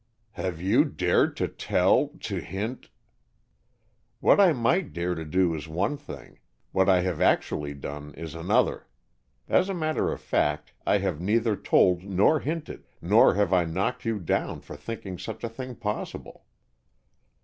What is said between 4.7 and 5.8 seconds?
dare to do is